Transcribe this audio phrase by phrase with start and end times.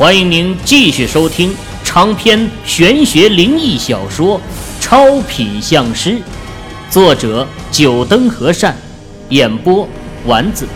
[0.00, 1.54] 欢迎您继续收听
[1.84, 4.40] 长篇玄学灵异小说
[4.80, 6.12] 《超品相师》，
[6.90, 8.74] 作者：九灯和善，
[9.28, 9.86] 演播：
[10.24, 10.66] 丸子，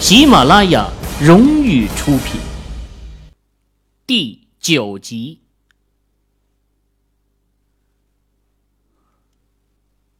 [0.00, 0.90] 喜马拉雅
[1.22, 2.40] 荣誉出品。
[4.04, 5.38] 第九集。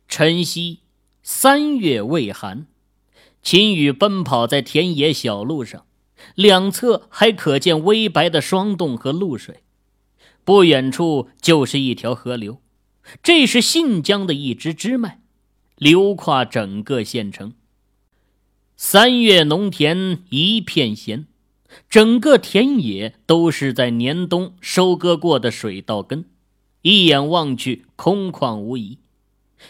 [0.06, 0.78] 晨曦，
[1.24, 2.68] 三月未寒，
[3.42, 5.82] 秦羽奔跑在田野小路上。
[6.34, 9.62] 两侧还可见微白的霜冻和露水，
[10.44, 12.60] 不远处就是一条河流，
[13.22, 15.20] 这是信江的一支支脉，
[15.76, 17.54] 流跨整个县城。
[18.76, 21.26] 三月农田一片闲，
[21.88, 26.26] 整个田野都是在年冬收割过的水稻根，
[26.82, 28.98] 一眼望去空旷无疑。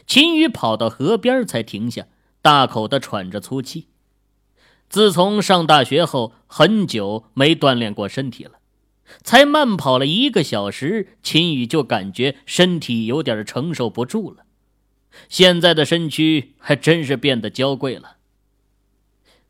[0.06, 2.08] 秦宇跑到河边才停下，
[2.42, 3.86] 大口的喘着粗气。
[4.88, 8.52] 自从上大学后，很久没锻炼过身体了。
[9.22, 14.44] 才慢跑了一个小时，秦宇就感觉身体有点承受不住了。
[15.28, 18.16] 现在的身躯还真是变得娇贵了。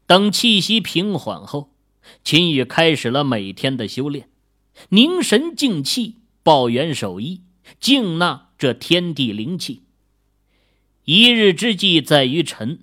[0.07, 1.71] 等气息平缓后，
[2.23, 4.29] 秦宇开始了每天的修炼，
[4.91, 7.41] 凝神静气，抱元守一，
[7.81, 9.83] 静纳这天地灵气。
[11.05, 12.81] 一日之计在于晨。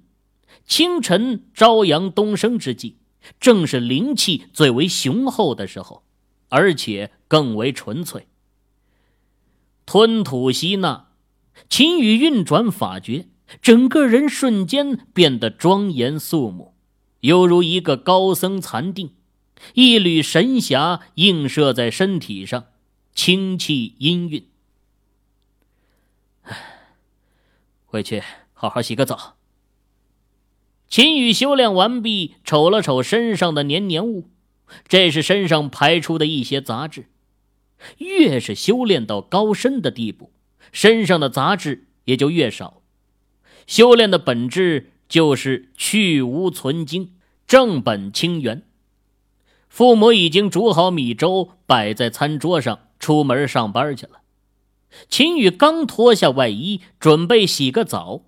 [0.66, 2.96] 清晨朝阳东升之际，
[3.40, 6.04] 正是灵气最为雄厚的时候，
[6.50, 8.28] 而且更为纯粹。
[9.86, 11.10] 吞吐吸纳，
[11.70, 13.28] 秦羽运转法诀，
[13.62, 16.74] 整个人瞬间变得庄严肃穆，
[17.20, 19.14] 犹如一个高僧禅定。
[19.76, 22.66] 一缕神霞映射在身体上，
[23.14, 24.46] 清气氤氲。
[27.86, 29.38] 回去好好洗个澡。
[30.94, 34.30] 秦羽修炼完毕，瞅了瞅身上的黏黏物，
[34.88, 37.08] 这是身上排出的一些杂质。
[37.98, 40.32] 越是修炼到高深的地步，
[40.72, 42.84] 身上的杂质也就越少。
[43.66, 47.14] 修炼的本质就是去无存精，
[47.48, 48.62] 正本清源。
[49.68, 54.22] 父母已经煮好米粥，摆在餐桌上，出门上班去了。
[55.10, 58.26] 秦羽刚脱下外衣，准备洗个澡。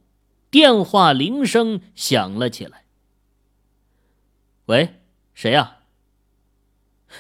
[0.56, 2.86] 电话铃声响了起来。
[4.68, 5.02] 喂，
[5.34, 5.80] 谁呀？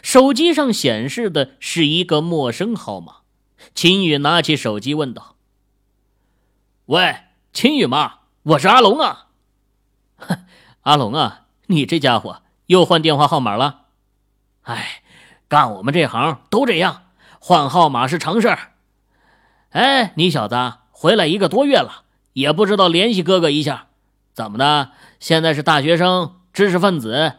[0.01, 3.23] 手机上显示的是一个陌生号码。
[3.73, 5.35] 秦宇拿起手机问道
[6.87, 8.19] ：“喂，秦宇吗？
[8.43, 9.27] 我是阿龙啊。
[10.83, 13.87] 阿龙啊，你这家伙又换电话号码了？
[14.61, 15.03] 哎，
[15.49, 17.07] 干我们这行都这样，
[17.41, 18.75] 换号码是常事儿。
[19.71, 20.55] 哎，你小子
[20.91, 22.03] 回来一个多月了。”
[22.35, 23.87] 也不知道联系哥哥一下，
[24.33, 24.91] 怎么的？
[25.21, 27.35] 现在是大学生、知识分子，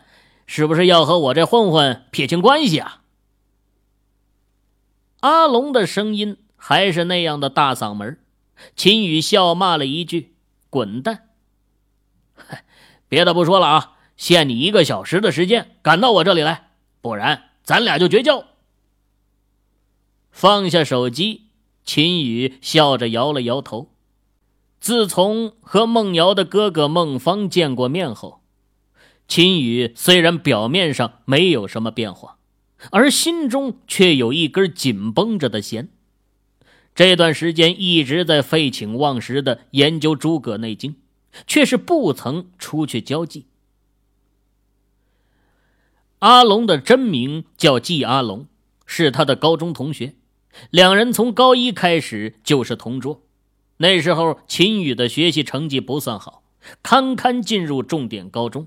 [0.46, 3.02] 是不是要和我这混混撇清关系啊？
[5.20, 8.18] 阿龙的声音还是那样的大嗓门。
[8.74, 10.34] 秦宇笑骂了一句
[10.70, 11.28] ：“滚蛋！”
[13.06, 16.70] 别的不说了啊，限你一个小时的时间赶到我这里来，
[17.02, 18.44] 不然咱俩就绝交。
[20.30, 21.48] 放下手机，
[21.84, 23.90] 秦宇笑着摇了摇头。
[24.86, 28.40] 自从和孟瑶的哥哥孟芳见过面后，
[29.26, 32.38] 秦宇虽然表面上没有什么变化，
[32.92, 35.88] 而心中却有一根紧绷着的弦。
[36.94, 40.94] 这段时间一直在废寝忘食的研究诸葛内经，
[41.48, 43.46] 却是不曾出去交际。
[46.20, 48.46] 阿龙的真名叫季阿龙，
[48.86, 50.14] 是他的高中同学，
[50.70, 53.25] 两人从高一开始就是同桌。
[53.78, 56.42] 那时候，秦宇的学习成绩不算好，
[56.82, 58.66] 堪堪进入重点高中，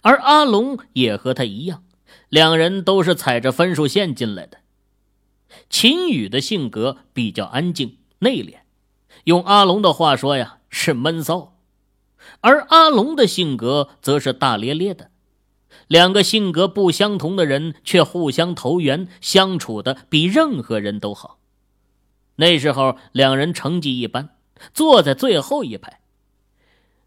[0.00, 1.84] 而阿龙也和他一样，
[2.28, 4.58] 两人都是踩着分数线进来的。
[5.70, 8.56] 秦宇的性格比较安静内敛，
[9.24, 11.52] 用阿龙的话说呀，是闷骚；
[12.40, 15.10] 而阿龙的性格则是大咧咧的。
[15.88, 21.38] 两个性格不相同的人，却互相投缘，相处的比任何人都好。
[22.36, 24.30] 那时候，两人成绩一般，
[24.72, 26.00] 坐在最后一排。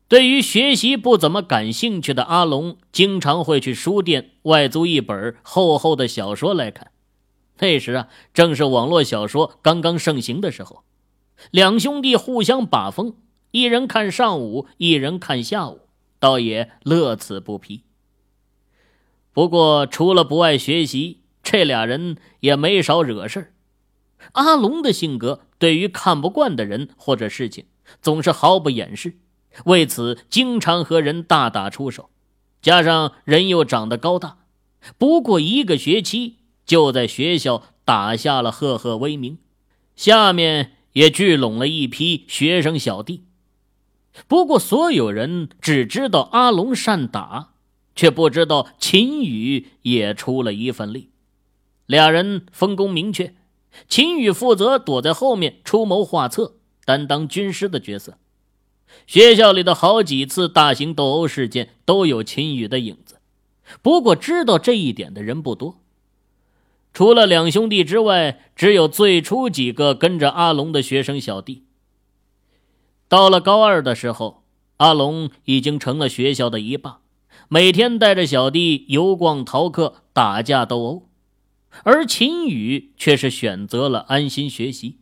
[0.08, 6.92] 对于学习不怎么感兴趣的阿龙，经常会去书店外租一本厚厚的小说来看。
[7.58, 10.84] 那时啊，正是网络小说刚刚盛行的时候，
[11.50, 13.16] 两兄弟互相把风，
[13.50, 15.82] 一人看上午，一人看下午，
[16.20, 17.82] 倒也乐此不疲。
[19.34, 23.54] 不过，除了不爱学习，这俩人也没少惹事儿。
[24.34, 27.66] 阿龙的性格，对于看不惯的人或者事情，
[28.02, 29.18] 总是毫不掩饰，
[29.66, 32.10] 为此经常和人大打出手。
[32.62, 34.40] 加上人又长得高大，
[34.98, 39.38] 不过一个学期就在学校打下了赫赫威名，
[39.96, 43.26] 下面也聚拢了一批学生小弟。
[44.28, 47.52] 不过，所有人只知道阿龙善打，
[47.96, 51.10] 却不知道秦羽也出了一份力。
[51.86, 53.36] 俩人分工明确，
[53.88, 56.56] 秦羽负责躲在后面出谋划策，
[56.86, 58.18] 担当军师的角色。
[59.08, 63.18] 学校里的好几次大型斗殴事件都有秦羽的影子，
[63.82, 65.78] 不过知道这一点的人不多。
[66.94, 71.64] 除了两兄弟之外，只有最初几个跟着阿龙的学生小弟。
[73.10, 74.44] 到了高二的时候，
[74.78, 77.00] 阿龙已经成了学校的一霸，
[77.50, 81.10] 每天带着小弟游逛逃课、打架斗殴，
[81.84, 84.98] 而秦宇却是选择了安心学习，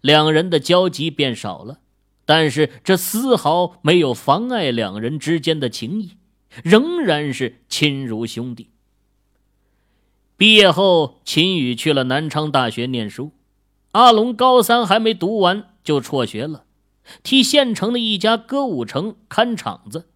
[0.00, 1.80] 两人的交集变少了。
[2.24, 6.12] 但是这丝毫没有妨碍两人之间的情谊，
[6.62, 8.68] 仍然是亲如兄弟。
[10.36, 13.32] 毕业后，秦宇去了南昌大学念书，
[13.92, 16.64] 阿龙高三还没读完就辍学了，
[17.22, 20.08] 替县城的一家歌舞城看场子。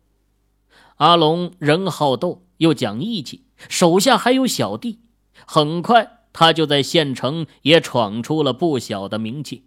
[0.96, 5.00] 阿龙人好斗，又讲义气，手下还有小弟，
[5.46, 9.64] 很快他就在县城也闯出了不小的名气。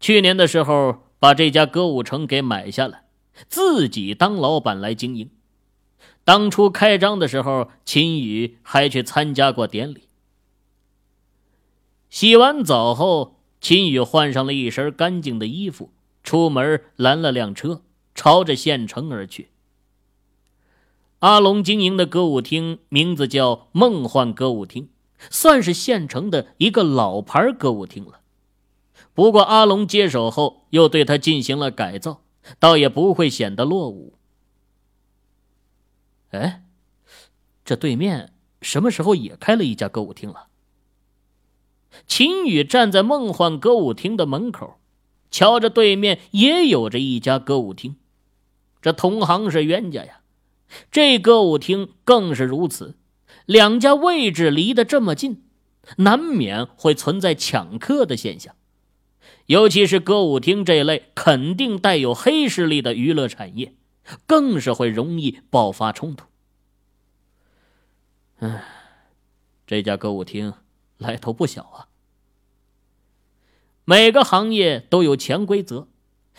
[0.00, 1.02] 去年的时候。
[1.24, 3.04] 把这家歌舞城给买下了，
[3.48, 5.30] 自己当老板来经营。
[6.22, 10.10] 当初开张的时候，秦宇还去参加过典礼。
[12.10, 17.80] 洗完澡后，秦宇换上了一身干净的衣服，出门拦了辆车，
[18.14, 19.48] 朝着县城而去。
[21.20, 24.90] 阿龙经营的歌舞厅名字叫梦幻歌舞厅，
[25.30, 28.20] 算是县城的一个老牌歌舞厅了。
[29.14, 32.22] 不过阿龙接手后，又对他进行了改造，
[32.58, 34.14] 倒也不会显得落伍。
[36.30, 36.64] 哎，
[37.64, 40.48] 这对面什么时候也开了一家歌舞厅了？
[42.08, 44.78] 秦宇站在梦幻歌舞厅的门口，
[45.30, 47.96] 瞧着对面也有着一家歌舞厅，
[48.82, 50.20] 这同行是冤家呀。
[50.90, 52.96] 这歌舞厅更是如此，
[53.46, 55.42] 两家位置离得这么近，
[55.98, 58.54] 难免会存在抢客的现象。
[59.46, 63.74] 尤其是歌舞厅这类肯定带有黑势力的娱乐产业，
[64.26, 66.26] 更是会容易爆发冲突。
[68.38, 68.64] 唉，
[69.66, 70.54] 这家歌舞厅
[70.96, 71.88] 来头不小啊。
[73.84, 75.88] 每个行业都有潜规则，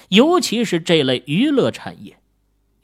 [0.09, 2.19] 尤其是这类娱乐产业，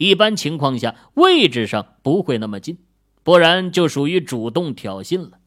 [0.02, 2.80] 一般情况下位置上不会那么近，
[3.22, 5.38] 不然就属于主动挑衅了。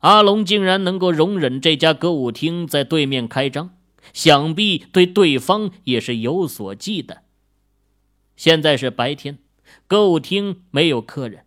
[0.00, 3.76] 阿龙竟然能够容忍这家歌舞厅在对面开张，
[4.12, 7.18] 想必对对方也是有所忌惮。
[8.34, 9.38] 现在是白天，
[9.86, 11.44] 歌舞厅没有客人，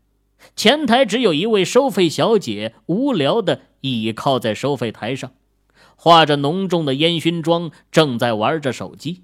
[0.56, 5.34] 前台只有一位收费小姐，无聊的倚靠在收费台上，
[5.98, 9.24] 化着浓重的烟熏妆，正在玩着手机。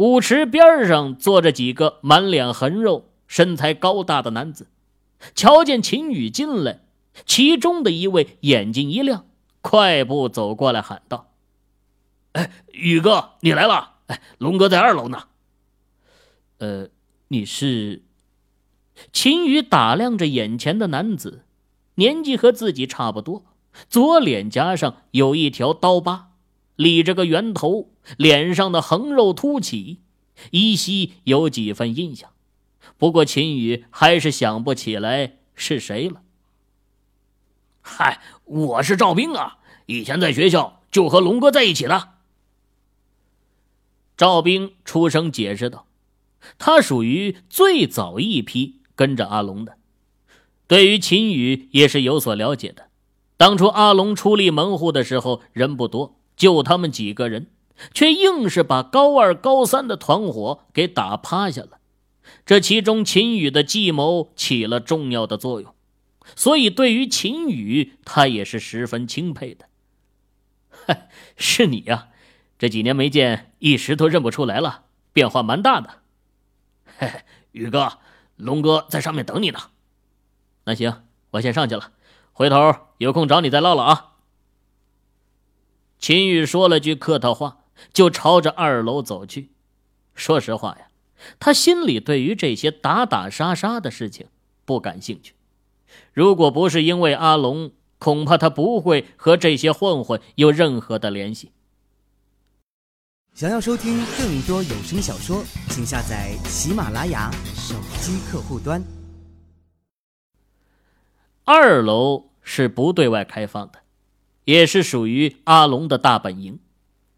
[0.00, 4.66] 舞池边上坐着几个满脸横肉、身材高大的男子，
[5.34, 6.80] 瞧见秦宇进来。
[7.26, 9.26] 其中的一位眼睛一亮，
[9.60, 11.32] 快步走过来喊道
[12.32, 13.96] ：“哎，宇哥，你来了！
[14.06, 15.24] 哎，龙哥在二楼呢。
[16.60, 16.88] ”“呃，
[17.28, 18.00] 你是？”
[19.12, 21.44] 秦宇打量着眼前的男子，
[21.96, 23.44] 年纪和自己差不多，
[23.90, 26.29] 左脸颊上有一条刀疤，
[26.80, 30.00] 理着个圆头，脸上的横肉凸起，
[30.50, 32.30] 依稀有几分印象。
[32.96, 36.22] 不过秦宇还是想不起来是谁了。
[37.82, 39.58] 嗨，我是赵兵啊！
[39.84, 42.14] 以前在学校就和龙哥在一起的。
[44.16, 45.86] 赵兵出声解释道
[46.56, 49.76] ：“他属于最早一批跟着阿龙的，
[50.66, 52.88] 对于秦宇也是有所了解的。
[53.36, 57.48] 当初阿龙出立门户的时候人不多，就他们几个人，
[57.92, 61.80] 却硬是把高二、高三的团伙给打趴下了。
[62.46, 65.74] 这其中，秦宇的计谋起了重要的作用。”
[66.34, 69.66] 所以，对于秦宇，他也是十分钦佩的。
[70.70, 72.08] 嗨， 是你呀！
[72.58, 75.98] 这几年没见，一时都认不出来了，变化蛮大的。
[76.96, 77.10] 嘿，
[77.52, 77.98] 宇哥，
[78.36, 79.58] 龙哥在上面等你呢。
[80.64, 81.92] 那行，我先上去了，
[82.32, 84.09] 回头有空找你再唠唠啊。
[86.00, 87.58] 秦宇说了句客套话，
[87.92, 89.50] 就朝着二楼走去。
[90.14, 90.88] 说实话呀，
[91.38, 94.26] 他心里对于这些打打杀杀的事情
[94.64, 95.34] 不感兴趣。
[96.12, 101.52] 如果不是因为阿龙，恐怕他不会和这些混混有任何的联系。
[103.34, 108.82] 想要收听更多有声小说，请下载喜马拉雅手机客户端。
[111.44, 113.80] 二楼是不对外开放的，
[114.50, 116.58] 也是属于阿龙的大本营。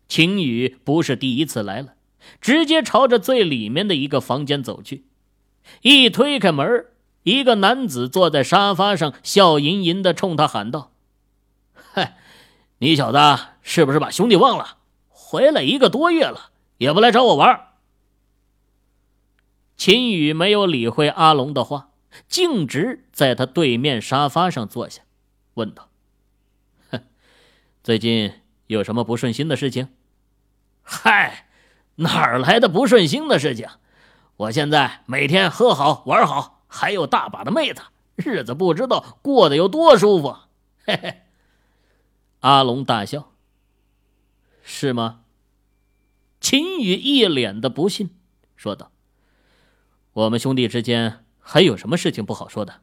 [0.07, 1.95] 秦宇不是第一次来了，
[2.43, 5.07] 直接朝着最里面的一个房间走去。
[5.81, 6.85] 一推开门，
[7.23, 10.93] 一个男子坐在沙发上，笑吟吟的冲他喊道
[11.73, 12.19] ：“嗨，
[12.81, 13.19] 你小子
[13.63, 14.77] 是不是把兄弟忘了？
[15.09, 17.69] 回来一个多月了，也不来找我玩。”
[19.79, 21.93] 秦宇没有理会阿龙的话，
[22.29, 25.01] 径直在他对面沙发上坐下，
[25.55, 25.89] 问道：“，
[27.83, 28.33] 最近
[28.69, 29.89] 有什么不顺心的事情
[30.83, 31.49] ？”“嗨，
[31.97, 33.69] 哪儿来的不顺心的事情？
[34.37, 37.83] 我现在每天喝好玩好，还有大把的妹子，
[38.15, 40.37] 日子不知道过得有多舒服。”
[40.85, 41.23] 嘿嘿，
[42.41, 43.33] 阿龙大笑
[44.63, 45.21] ：“是吗？”
[46.41, 48.11] 秦宇一脸的不信，
[48.57, 48.91] 说道。
[50.13, 52.81] 我们兄弟之间还有什么事情不好说的？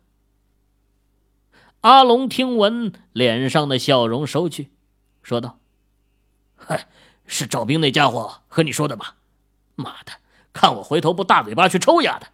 [1.81, 4.71] 阿龙听闻，脸上的笑容收去，
[5.29, 5.59] 说道
[6.57, 6.87] ：“嗨，
[7.27, 9.17] 是赵兵那家伙和你说的吧？
[9.75, 10.13] 妈的，
[10.53, 12.29] 看我回头不大嘴巴去抽丫的！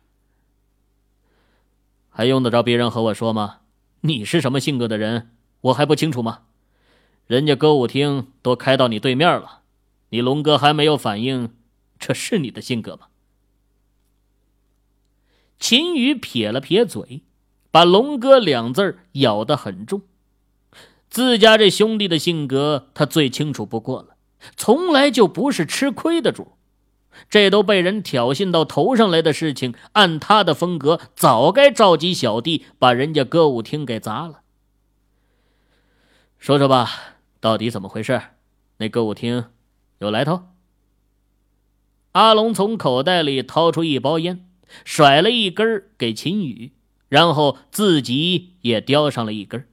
[2.09, 3.59] 还用得着别人和我说吗？
[3.99, 6.43] 你是什么性格的人，我还不清楚吗？
[7.27, 9.63] 人家歌舞厅都开到你对面了，
[10.11, 11.53] 你龙哥还没有反应，
[11.99, 13.07] 这是你的性格吗？”
[15.59, 17.23] 秦宇撇了撇嘴，
[17.71, 20.03] 把“龙哥”两字咬得很重。
[21.15, 24.17] 自家这兄弟的性格，他最清楚不过了，
[24.57, 26.57] 从来就不是吃亏的主。
[27.29, 34.41] 这都被人挑衅到头上来的事情，按他的风格，早该召集小弟把人家歌舞厅给砸了。
[36.37, 36.89] 说说吧，
[37.39, 38.21] 到底怎么回事？
[38.79, 39.45] 那歌舞厅
[39.99, 40.49] 有来头？
[42.11, 44.45] 阿龙从口袋里掏出一包烟。
[44.83, 46.73] 甩了一根给秦宇，
[47.07, 49.65] 然后自己也叼上了一根，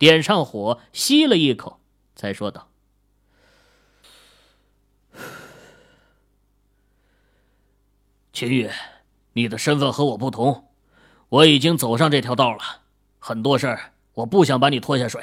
[0.00, 1.78] 点上火，吸了一口，
[2.16, 2.70] 才说道
[8.32, 8.70] ：“秦宇，
[9.34, 10.70] 你的身份和我不同，
[11.28, 12.80] 我已经走上这条道了，
[13.18, 15.22] 很多事儿我不想把你拖下水。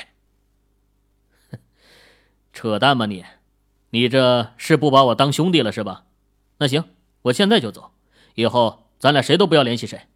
[2.54, 3.26] 扯淡吧你！
[3.90, 6.06] 你这是不把我当兄弟了是吧？
[6.60, 6.84] 那行，
[7.24, 7.94] 我现在就走，
[8.36, 10.08] 以后……”咱俩谁都不要联系谁。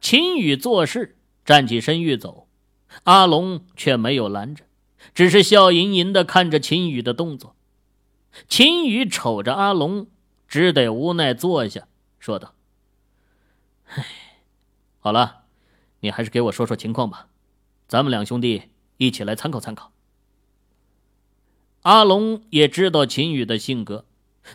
[0.00, 2.41] 秦宇做事站起身欲走，
[3.04, 4.64] 阿龙却没有拦着，
[5.14, 7.54] 只是笑吟吟的看着秦宇的动作。
[8.48, 10.06] 秦宇瞅着阿龙，
[10.46, 11.86] 只得无奈坐下，
[12.18, 12.54] 说道
[13.94, 14.06] ：“唉，
[14.98, 15.42] 好了，
[16.00, 17.28] 你还是给我说说情况吧，
[17.88, 19.92] 咱们两兄弟一起来参考参考。”
[21.82, 24.06] 阿龙也知道秦宇的性格，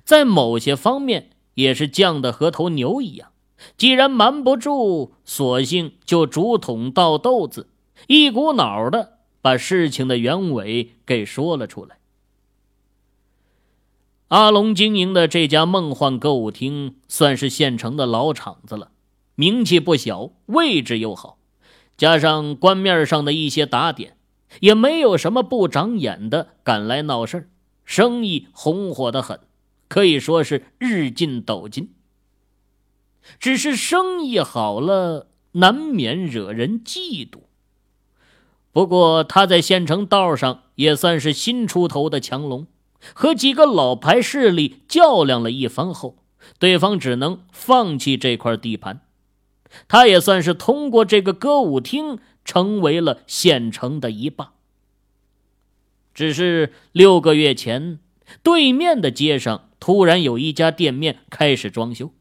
[0.03, 1.32] 在某些方面。
[1.58, 3.32] 也是犟得和头牛一样，
[3.77, 7.67] 既然瞒不住，索性就竹筒倒豆子，
[8.06, 11.98] 一股脑的把事情的原委给说了出来。
[14.27, 18.92] 阿龙经营的这家梦幻歌舞厅算是县城的老厂子了，
[19.36, 21.39] 名气不小，位置又好，
[21.98, 24.18] 加上官面上的一些打点，
[24.60, 27.50] 也没有什么不长眼的敢来闹事，
[27.86, 29.39] 生意红火的很。
[29.88, 31.94] 可以说是日进斗金，
[33.39, 37.44] 只是生意好了，难免惹人嫉妒。
[38.77, 42.67] 不过他在县城道上也算是新出头的强龙，
[43.15, 46.17] 和几个老牌势力较量了一番后，
[46.60, 49.01] 对方只能放弃这块地盘。
[49.88, 54.53] 他也算是通过这个歌舞厅成为了县城的一霸。
[56.13, 57.98] 只是六个月前，
[58.43, 59.72] 对面的街上。
[59.79, 62.12] 突然有一家店面开始装修，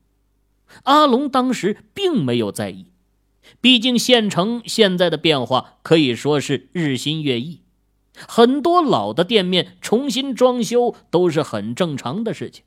[0.84, 2.86] 阿龙当时并没有在意，
[3.60, 7.62] 毕竟县城现在的变化可以说是日新月异，
[8.26, 12.64] 很多老的店面重新装修都是很正常的事情。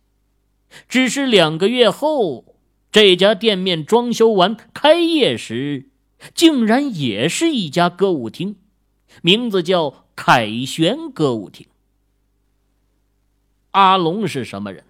[0.88, 2.56] 只是两个月后，
[2.92, 5.90] 这家店面装修完开业时，
[6.34, 8.56] 竟然也是一家歌舞厅，
[9.22, 11.66] 名字叫凯旋歌舞厅。
[13.72, 14.84] 阿龙是什么人？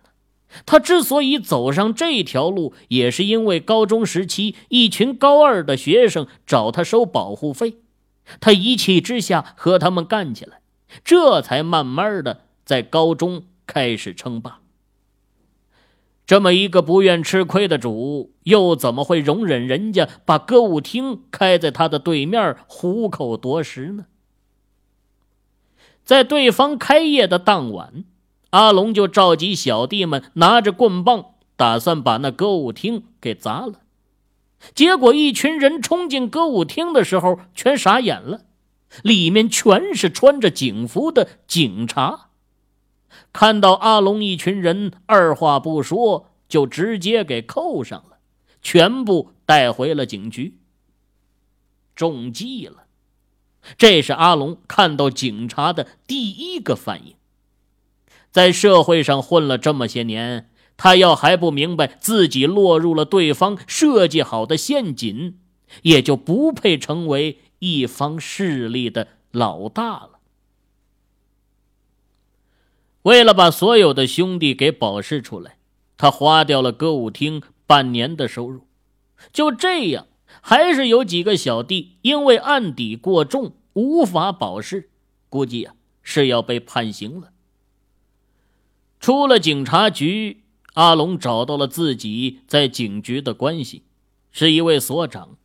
[0.65, 7.77] 他之所以走上这条路，也是因为高中时期一群高二的学生找他收保护费，
[8.39, 10.61] 他一气之下和他们干起来，
[11.03, 14.61] 这才慢慢的在高中开始称霸。
[16.25, 24.05] 这么一个不愿吃亏的主，又怎么会容忍人家把歌舞厅开在他的对面，虎口夺食呢？
[26.03, 28.03] 在对方开业的当晚。
[28.51, 33.81] 阿龙就召集小弟们，拿着棍棒，打算把那歌舞厅给砸了。
[34.73, 38.41] 结果一群人冲进歌舞厅的时候，全傻眼了，
[39.03, 42.29] 里面全是穿着警服的警察。
[43.31, 48.17] 看到阿龙一群人，二话不说就直接给扣上了，
[48.61, 50.57] 全部带回了警局。
[51.95, 52.85] 中计了，
[53.77, 57.13] 这是阿龙看到警察的第一个反应。
[58.31, 65.39] 在社会上混了这么些年，他要还不明白自己落入了对方设计好的陷阱，
[65.81, 70.19] 也就不配成为一方势力的老大了。
[73.03, 75.57] 为了把所有的兄弟给保释出来，
[75.97, 78.67] 他花掉了歌舞厅半年的收入。
[79.33, 80.05] 就这样，
[80.41, 84.89] 还是有几个小弟因为案底过重无法保释，
[85.29, 87.31] 估计啊是要被判刑了。
[88.99, 93.83] 出了警察局，阿龙找到了自己在警局的关系，
[94.31, 95.37] 是一位所长。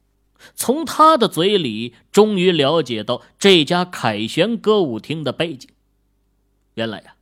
[0.54, 5.70] 从他的嘴里，终于了解到这家凯旋歌舞厅的背景。
[6.74, 7.14] 原来呀。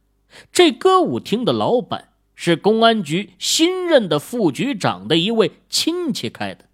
[0.50, 6.64] 这歌舞厅的老板是公安局新任的副局长的一位亲戚开的。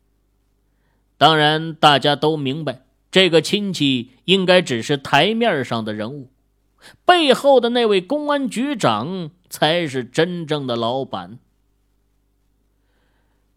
[1.16, 6.30] 当然，大家都明白，这个亲戚应该只是台面上的人物，
[7.04, 11.38] 背后的那位公安局长才是真正的老板。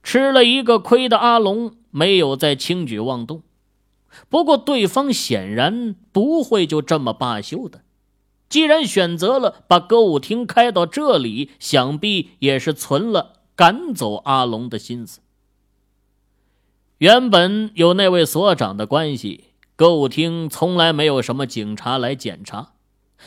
[0.04, 3.44] 吃了一个亏的阿龙没有再轻举妄动，
[4.30, 7.84] 不过对方显然不会就这么罢休的。
[8.50, 15.22] 既然选择了把歌舞厅开到这里，想必也是存了赶走阿龙的心思。
[16.98, 19.46] 原本有那位所长的关系，
[19.76, 22.71] 歌舞厅从来没有什么警察来检查，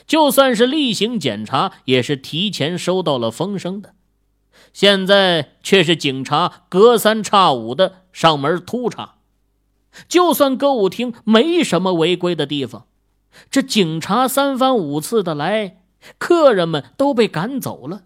[0.07, 3.95] 就算是例行检查，也是提前收到了风声的。
[4.73, 9.17] 现在却是警察隔三差五的上门突查，
[10.09, 12.87] 就算歌舞厅没什么违规的地方。
[13.51, 15.83] 这警察三番五次的来，
[16.19, 18.03] 客人们都被赶走了。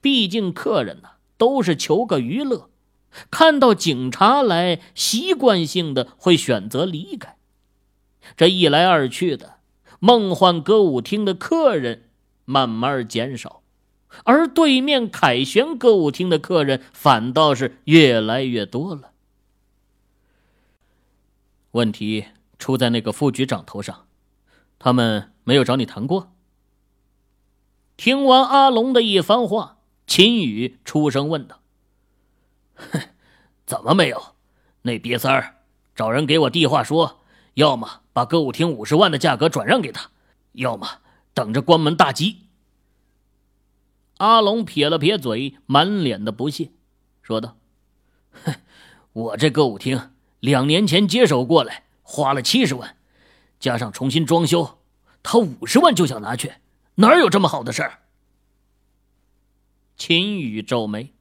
[0.00, 2.70] 毕竟客人呢都是求个娱乐，
[3.30, 7.36] 看到警察来，习惯性的会选择离开。
[8.36, 9.56] 这一来二去的，
[9.98, 12.10] 梦幻歌舞厅的客人
[12.44, 13.62] 慢慢减少，
[14.24, 19.12] 而对面凯旋歌舞厅的客人反倒是越来越多了。
[21.72, 22.26] 问题
[22.58, 24.06] 出在那个副局长头上。
[24.80, 26.32] 他们没有找你谈过。
[27.96, 31.60] 听完阿龙的一番话，秦宇出声问道
[32.78, 33.00] ：“哼，
[33.66, 34.36] 怎么没有？
[34.82, 35.56] 那瘪三儿
[35.96, 37.17] 找人给我递话说，
[37.58, 40.12] 要么把歌舞厅五十万的价格转让给他，
[40.52, 41.00] 要么
[41.34, 42.46] 等着关门大吉。”
[44.18, 46.70] 阿龙撇了撇嘴，满脸的不屑，
[47.20, 47.56] 说道
[48.44, 48.54] ：“哼，
[49.12, 52.96] 我这歌舞厅两年前接手过来，花了七十万。”
[53.58, 54.78] 加上重新装修，
[55.24, 56.52] 他五十万就想拿去，
[56.94, 57.98] 哪有这么好的事儿？
[59.96, 61.12] 秦宇皱眉，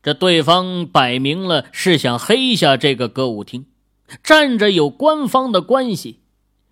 [0.00, 3.66] 这对方摆明了是想黑下这个歌舞厅，
[4.22, 6.20] 站着有官方的关系，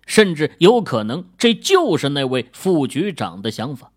[0.05, 3.91] 甚至有可能这就是那位副局长的想法。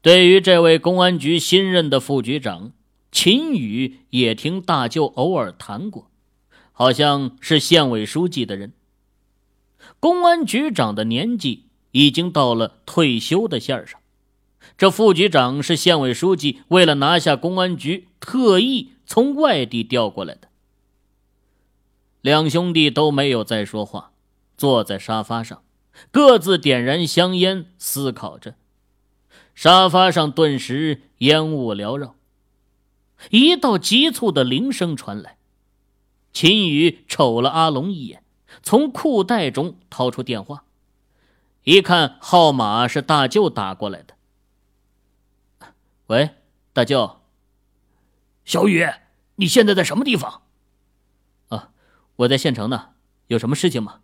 [0.00, 2.72] 对于这位公安局新任的副局长，
[3.10, 6.10] 秦宇也听大舅偶尔谈过，
[6.72, 8.72] 好像是县委书记的人。
[9.98, 13.98] 公安局长的年纪已经到了退休的线上，
[14.76, 20.48] 这副局长是县委书记为了拿下公安局特意从外地调过来的。
[22.28, 24.12] 两兄弟都没有再说话，
[24.58, 25.62] 坐在沙发上，
[26.10, 28.54] 各自点燃香烟，思考着。
[29.54, 32.16] 沙发上顿时烟雾缭绕，
[33.30, 35.38] 一道急促的铃声传来，
[36.30, 38.22] 秦宇瞅了阿龙一眼。
[38.62, 40.64] 从裤袋中掏出电话，
[41.64, 44.14] 一看号码是大舅打过来的。
[46.08, 46.28] 喂，
[46.74, 47.22] 大舅，
[48.44, 48.86] 小雨，
[49.36, 50.42] 你现在在什么地方？
[52.18, 52.90] 我在县城呢，
[53.28, 54.00] 有什么事情吗？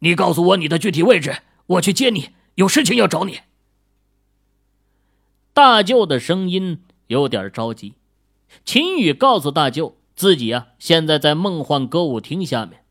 [0.00, 3.40] 你告诉我你的具体位置，我去接你，有事情要找你。
[5.52, 7.94] 大舅的声音有点着急。
[8.64, 12.84] 秦宇告诉大舅，自己啊，现在在梦幻歌舞厅下面。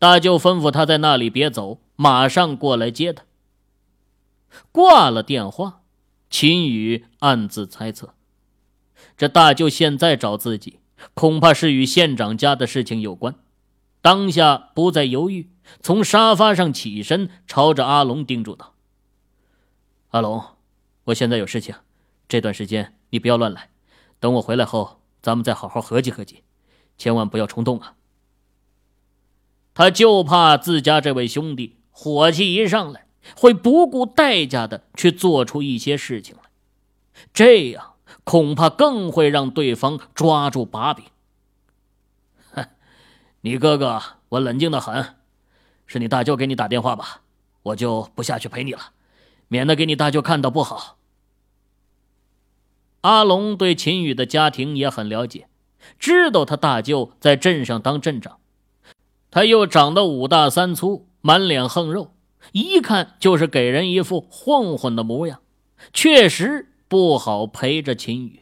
[0.00, 3.24] 大舅吩咐他在那里别走，马上过来接他。
[4.72, 5.82] 挂了电话，
[6.28, 8.14] 秦宇暗自猜测：
[9.16, 10.80] 这大舅现在找自己，
[11.14, 13.36] 恐怕是与县长家的事情有关。
[14.02, 15.48] 当下不再犹豫，
[15.80, 18.74] 从沙发上起身，朝着阿龙叮嘱道
[20.10, 20.44] ：“阿龙，
[21.04, 21.76] 我现在有事情，
[22.28, 23.70] 这段时间你不要乱来。
[24.18, 26.42] 等我回来后，咱们再好好合计合计，
[26.98, 27.94] 千万不要冲动啊！
[29.72, 36.50] 他就怕自家这位兄弟火气一上来，会不顾代价的去做出一些事情来，
[37.32, 37.92] 这样
[38.24, 41.04] 恐怕更会让对方抓住把柄。
[43.44, 44.00] 你哥哥
[44.30, 45.16] 我冷静的很，
[45.86, 47.22] 是你大舅给你打电话吧？
[47.64, 48.92] 我就不下去陪你了，
[49.48, 50.96] 免得给你大舅看到不好。
[53.00, 55.48] 阿龙对秦宇的家庭也很了解，
[55.98, 58.38] 知道他大舅在镇上当镇长，
[59.28, 62.14] 他又长得五大三粗，满脸横肉，
[62.52, 65.40] 一看就是给人一副混混的模样，
[65.92, 68.41] 确实不好陪着秦宇。